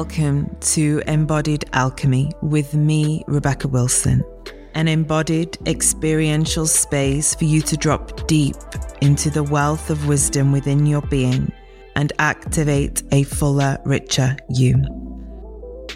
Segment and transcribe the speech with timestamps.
[0.00, 4.24] Welcome to Embodied Alchemy with me, Rebecca Wilson,
[4.72, 8.56] an embodied experiential space for you to drop deep
[9.02, 11.52] into the wealth of wisdom within your being
[11.96, 14.82] and activate a fuller, richer you.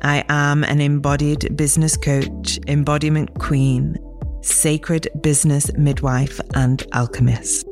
[0.03, 3.97] I am an embodied business coach, embodiment queen,
[4.43, 7.67] sacred business midwife, and alchemist.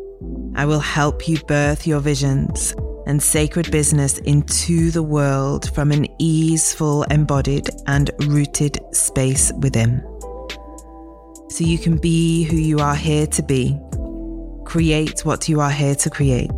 [0.54, 2.74] I will help you birth your visions
[3.06, 10.00] and sacred business into the world from an easeful, embodied, and rooted space within.
[11.48, 13.78] So you can be who you are here to be,
[14.64, 16.50] create what you are here to create,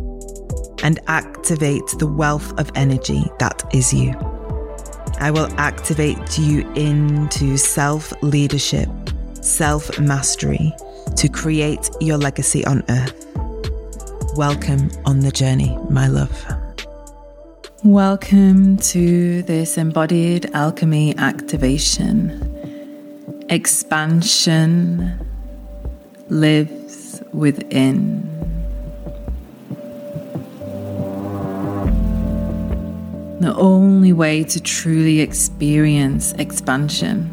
[0.83, 4.13] and activate the wealth of energy that is you.
[5.19, 8.89] I will activate you into self leadership,
[9.41, 10.73] self mastery
[11.15, 13.24] to create your legacy on earth.
[14.35, 16.45] Welcome on the journey, my love.
[17.85, 22.53] Welcome to this embodied alchemy activation.
[23.47, 25.17] Expansion
[26.27, 28.23] lives within.
[33.39, 37.31] The only way to truly experience expansion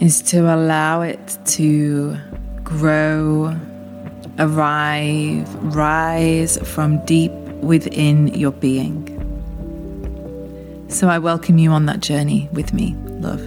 [0.00, 2.16] is to allow it to
[2.62, 3.58] grow
[4.38, 7.32] arrive, rise from deep
[7.62, 9.10] within your being.
[10.88, 13.46] So I welcome you on that journey with me, love.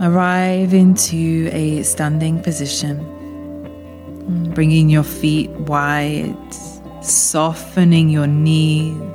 [0.00, 2.98] Arrive into a standing position,
[4.54, 6.36] bringing your feet wide,
[7.02, 9.14] softening your knees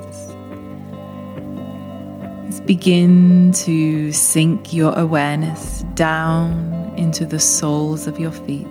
[2.70, 8.64] begin to sink your awareness down into the soles of your feet.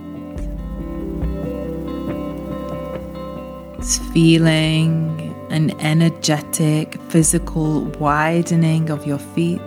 [3.77, 9.59] It's feeling an energetic physical widening of your feet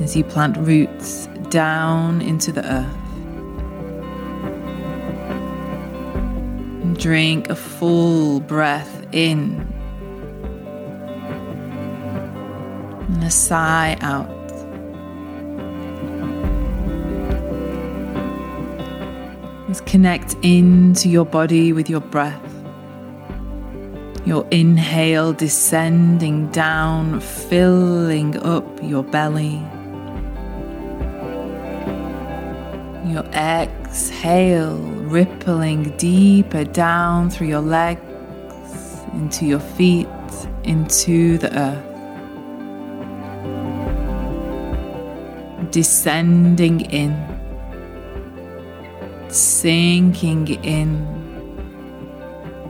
[0.00, 2.96] as you plant roots down into the earth.
[6.96, 9.73] drink a full breath in
[13.24, 14.28] a sigh out.
[19.66, 22.40] Let's connect into your body with your breath.
[24.26, 29.60] Your inhale descending down, filling up your belly.
[33.10, 38.00] Your exhale rippling deeper down through your legs,
[39.12, 40.08] into your feet,
[40.64, 41.93] into the earth.
[45.74, 47.12] Descending in,
[49.28, 50.88] sinking in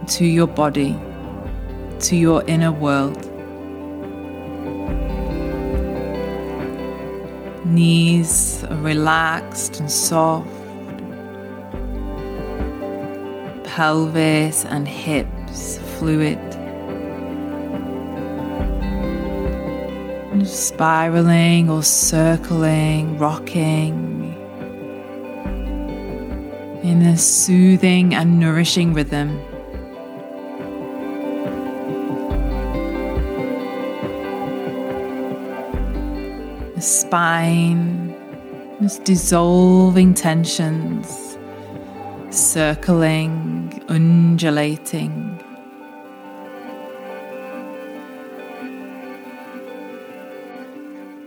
[0.07, 0.97] to your body,
[2.01, 3.23] to your inner world.
[7.67, 10.49] Knees are relaxed and soft,
[13.65, 16.64] pelvis and hips fluid.
[20.47, 24.35] Spiraling or circling, rocking
[26.83, 29.41] in a soothing and nourishing rhythm.
[36.75, 38.15] The spine
[38.81, 41.39] is dissolving tensions,
[42.31, 45.34] circling, undulating.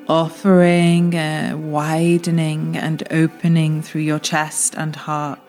[0.09, 5.39] Offering a widening and opening through your chest and heart.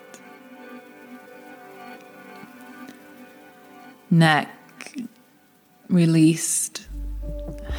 [4.10, 4.48] Neck
[5.88, 6.86] released,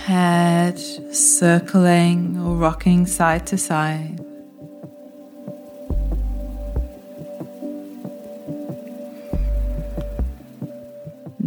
[0.06, 4.24] head circling or rocking side to side.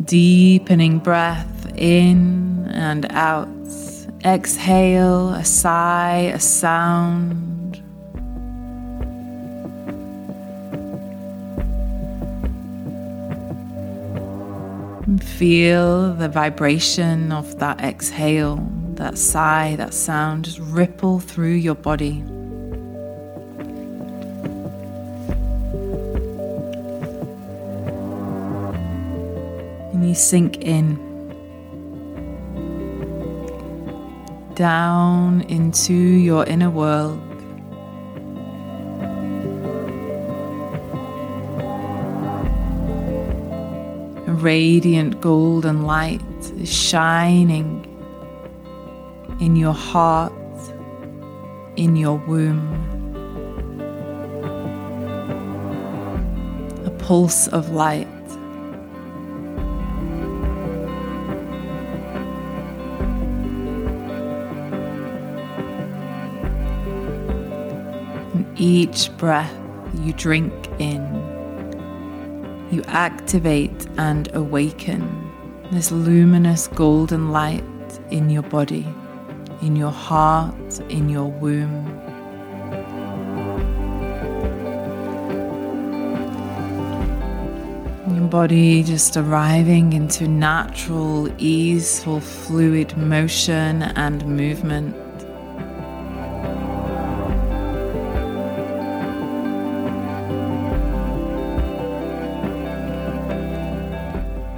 [0.05, 3.49] Deepening breath in and out.
[4.25, 7.83] Exhale a sigh, a sound.
[15.23, 18.65] Feel the vibration of that exhale,
[18.95, 22.21] that sigh, that sound just ripple through your body.
[29.93, 31.12] And you sink in.
[34.55, 37.21] Down into your inner world.
[44.27, 46.21] A radiant golden light
[46.59, 47.87] is shining
[49.41, 50.33] in your heart,
[51.77, 52.69] in your womb.
[56.87, 58.09] A pulse of light.
[68.63, 69.53] Each breath
[70.05, 71.03] you drink in,
[72.71, 75.03] you activate and awaken
[75.73, 77.65] this luminous golden light
[78.13, 78.87] in your body,
[79.63, 81.89] in your heart, in your womb.
[88.15, 95.02] Your body just arriving into natural, easeful, fluid motion and movement.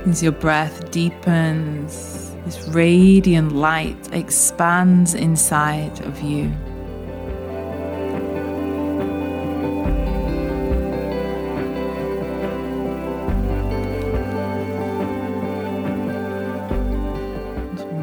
[0.06, 6.52] As your breath deepens, this radiant light expands inside of you.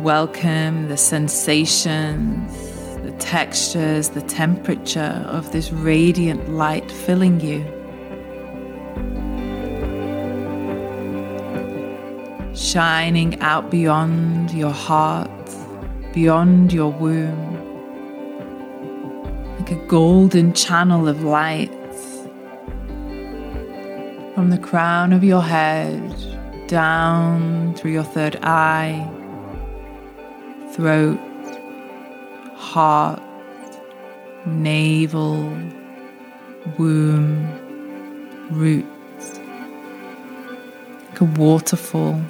[0.01, 2.51] Welcome the sensations,
[3.03, 7.80] the textures, the temperature of this radiant light filling you.
[12.71, 15.29] Shining out beyond your heart,
[16.13, 17.51] beyond your womb,
[19.59, 21.69] like a golden channel of light
[24.33, 26.15] from the crown of your head
[26.69, 29.05] down through your third eye,
[30.71, 31.19] throat,
[32.55, 33.21] heart,
[34.45, 35.43] navel,
[36.77, 37.49] womb,
[38.49, 39.39] roots,
[41.09, 42.23] like a waterfall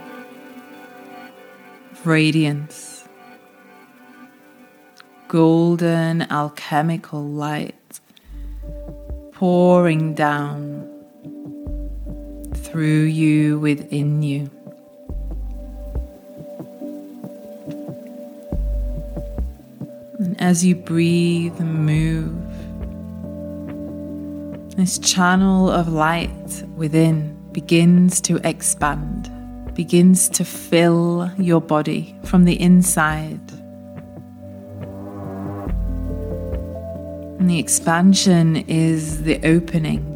[2.05, 3.07] radiance,
[5.27, 7.99] golden alchemical light
[9.33, 10.87] pouring down
[12.55, 14.49] through you, within you.
[20.19, 22.35] And as you breathe and move,
[24.75, 29.30] this channel of light within begins to expand
[29.73, 33.39] begins to fill your body from the inside.
[37.39, 40.07] And the expansion is the opening.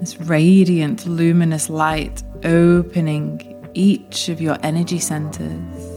[0.00, 5.96] This radiant, luminous light opening each of your energy centers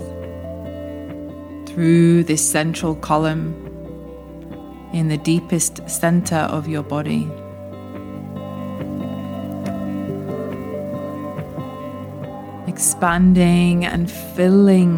[1.69, 3.53] through this central column
[4.93, 7.29] in the deepest center of your body.
[12.79, 14.95] Expanding and filling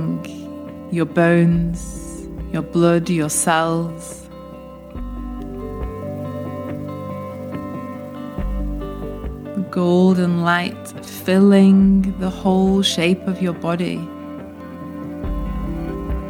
[0.91, 4.29] your bones, your blood, your cells.
[9.71, 13.99] Golden light filling the whole shape of your body.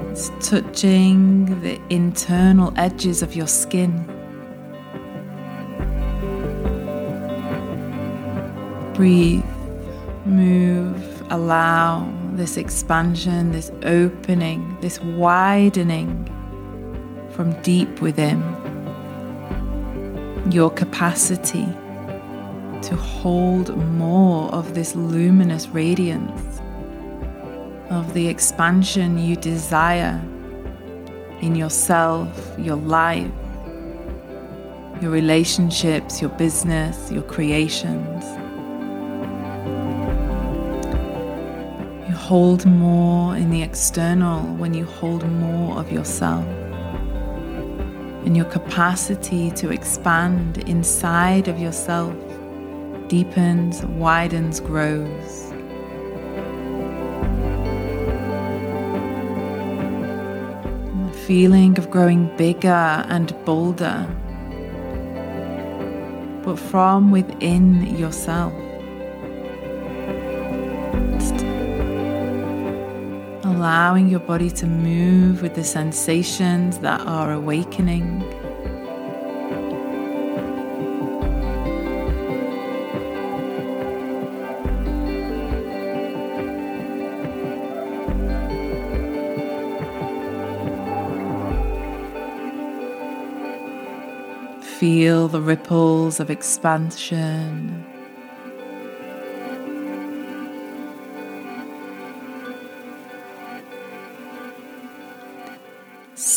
[0.09, 4.05] It's touching the internal edges of your skin.
[8.93, 9.43] Breathe,
[10.23, 16.27] move allow this expansion, this opening, this widening
[17.31, 18.41] from deep within.
[20.51, 21.65] Your capacity
[22.83, 26.59] to hold more of this luminous radiance,
[27.89, 30.21] of the expansion you desire
[31.41, 33.31] in yourself, your life,
[35.01, 38.40] your relationships, your business, your creations.
[42.31, 46.45] Hold more in the external, when you hold more of yourself,
[48.25, 52.15] and your capacity to expand inside of yourself
[53.09, 55.49] deepens, widens, grows.
[61.09, 64.07] The feeling of growing bigger and bolder,
[66.45, 68.53] but from within yourself.
[73.61, 78.19] Allowing your body to move with the sensations that are awakening.
[94.79, 97.90] Feel the ripples of expansion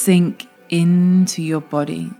[0.05, 2.11] sink into your body.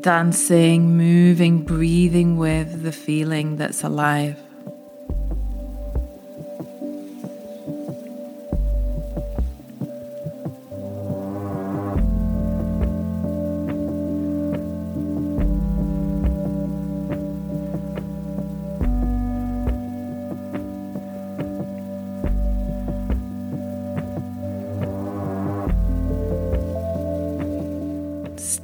[0.00, 4.43] Dancing, moving, breathing with the feeling that's alive.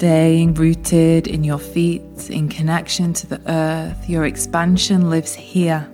[0.01, 5.87] Staying rooted in your feet, in connection to the earth, your expansion lives here,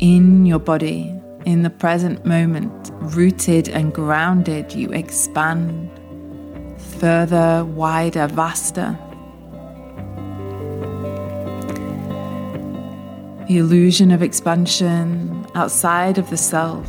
[0.00, 5.88] in your body, in the present moment, rooted and grounded, you expand
[7.00, 8.98] further, wider, vaster.
[13.48, 16.86] The illusion of expansion outside of the self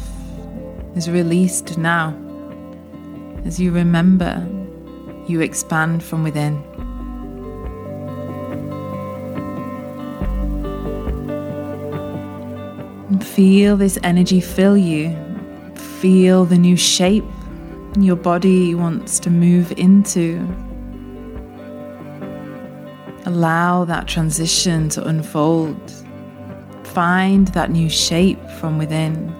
[0.98, 2.14] is released now
[3.46, 4.46] as you remember
[5.30, 6.64] you expand from within.
[13.22, 15.16] Feel this energy fill you.
[15.76, 17.26] Feel the new shape
[18.00, 20.40] your body wants to move into.
[23.26, 25.92] Allow that transition to unfold.
[26.84, 29.34] Find that new shape from within,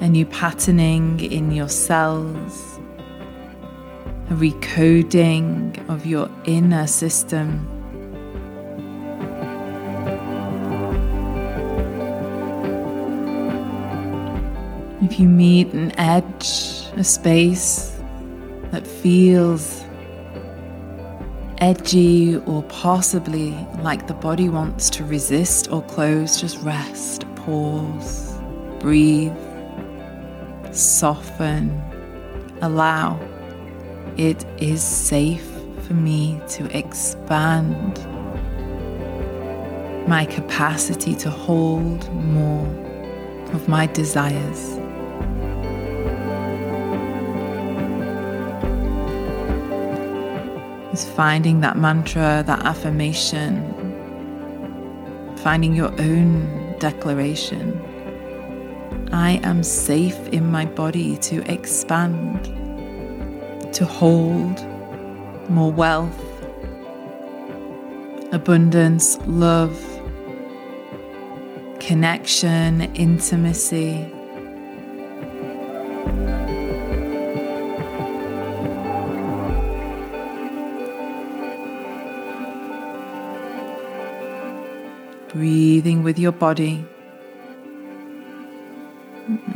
[0.00, 2.71] a new patterning in your cells
[4.34, 7.68] recoding of your inner system.
[15.02, 18.00] If you meet an edge, a space
[18.70, 19.84] that feels
[21.58, 23.50] edgy or possibly
[23.82, 28.36] like the body wants to resist or close, just rest, pause,
[28.80, 29.36] breathe,
[30.72, 31.70] soften,
[32.62, 33.31] allow.
[34.16, 35.48] It is safe
[35.86, 37.98] for me to expand
[40.06, 42.66] my capacity to hold more
[43.52, 44.78] of my desires.
[50.92, 53.52] Is finding that mantra, that affirmation,
[55.38, 57.80] finding your own declaration.
[59.12, 62.61] I am safe in my body to expand
[63.82, 64.64] to hold
[65.50, 66.22] more wealth,
[68.30, 69.76] abundance, love,
[71.80, 74.08] connection, intimacy.
[85.32, 86.84] Breathing with your body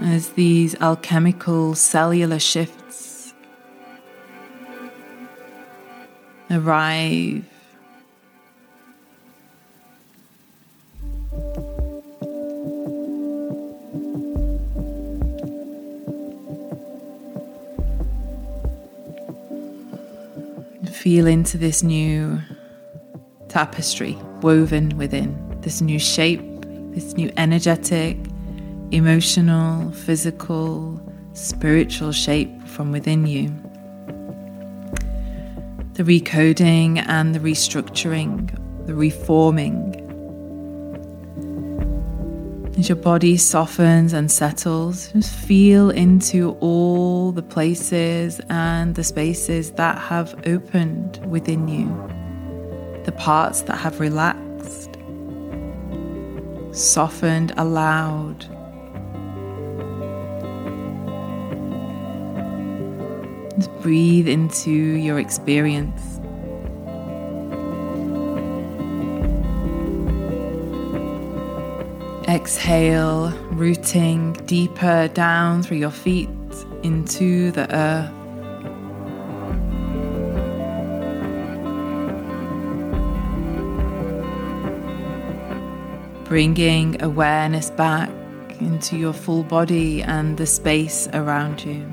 [0.00, 3.15] as these alchemical cellular shifts
[6.56, 7.44] arrive.
[20.92, 22.40] Feel into this new
[23.48, 26.40] tapestry woven within, this new shape,
[26.94, 28.16] this new energetic,
[28.90, 31.00] emotional, physical,
[31.32, 33.54] spiritual shape from within you
[35.96, 38.50] the recoding and the restructuring,
[38.86, 39.94] the reforming.
[42.78, 49.70] As your body softens and settles, just feel into all the places and the spaces
[49.72, 51.86] that have opened within you,
[53.04, 54.98] the parts that have relaxed,
[56.72, 58.44] softened, allowed
[63.56, 66.20] Just breathe into your experience.
[72.28, 76.28] Exhale, rooting deeper down through your feet
[76.82, 78.12] into the earth.
[86.28, 88.10] Bringing awareness back
[88.60, 91.86] into your full body and the space around you.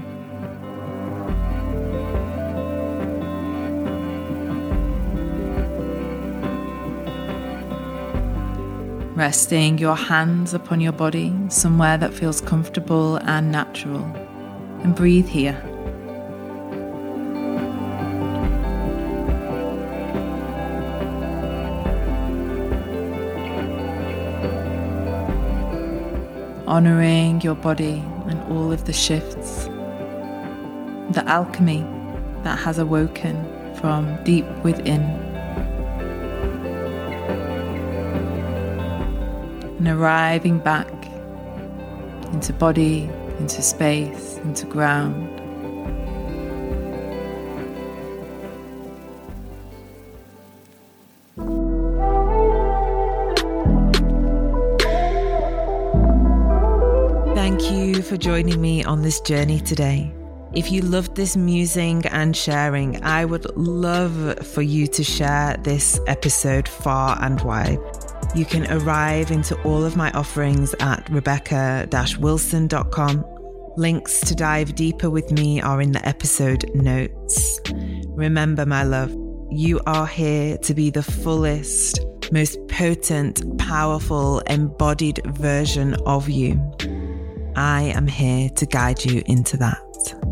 [9.15, 14.03] Resting your hands upon your body somewhere that feels comfortable and natural.
[14.83, 15.61] And breathe here.
[26.73, 29.65] honoring your body and all of the shifts,
[31.11, 31.85] the alchemy
[32.41, 33.35] that has awoken
[33.75, 35.22] from deep within.
[39.85, 40.87] And arriving back
[42.31, 45.27] into body, into space, into ground.
[57.35, 60.15] Thank you for joining me on this journey today.
[60.53, 65.99] If you loved this musing and sharing, I would love for you to share this
[66.07, 67.79] episode far and wide.
[68.35, 71.87] You can arrive into all of my offerings at rebecca
[72.19, 73.23] wilson.com.
[73.77, 77.59] Links to dive deeper with me are in the episode notes.
[78.07, 79.15] Remember, my love,
[79.51, 81.99] you are here to be the fullest,
[82.31, 86.59] most potent, powerful, embodied version of you.
[87.55, 90.22] I am here to guide you into that.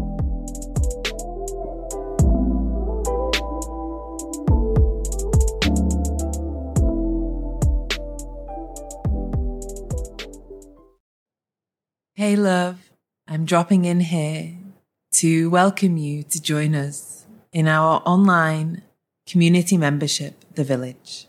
[12.22, 12.92] Hey, love,
[13.28, 14.54] I'm dropping in here
[15.14, 18.84] to welcome you to join us in our online
[19.28, 21.26] community membership, The Village.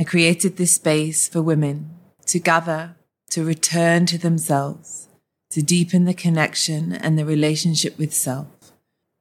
[0.00, 1.90] I created this space for women
[2.28, 2.96] to gather,
[3.28, 5.08] to return to themselves,
[5.50, 8.72] to deepen the connection and the relationship with self,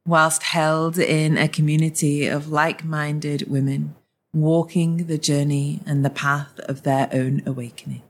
[0.07, 3.95] whilst held in a community of like minded women
[4.33, 8.03] walking the journey and the path of their own awakening.